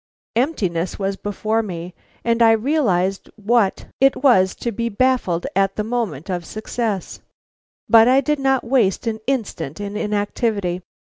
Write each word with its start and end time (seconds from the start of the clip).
Emptiness 0.35 0.97
was 0.97 1.15
before 1.15 1.61
me, 1.61 1.93
and 2.23 2.41
I 2.41 2.53
realized 2.53 3.29
what 3.35 3.85
it 3.99 4.23
was 4.23 4.55
to 4.55 4.71
be 4.71 4.89
baffled 4.89 5.45
at 5.55 5.75
the 5.75 5.83
moment 5.83 6.27
of 6.27 6.43
success. 6.43 7.21
But 7.87 8.07
I 8.07 8.19
did 8.19 8.39
not 8.39 8.63
waste 8.63 9.05
an 9.05 9.19
instant 9.27 9.79
in 9.79 9.95
inactivity. 9.95 10.81